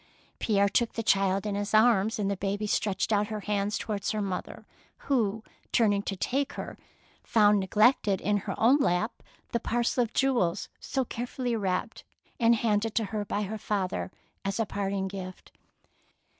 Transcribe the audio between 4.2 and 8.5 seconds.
mother, who, turning to take her, found neglected in